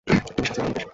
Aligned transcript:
তুমি 0.07 0.19
শাস্তি 0.39 0.61
পাবে 0.61 0.69
মুকেশ। 0.69 0.87